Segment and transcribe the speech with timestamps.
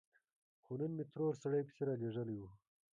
[0.63, 2.43] خو نن مې ترور سړی پسې رالېږلی و.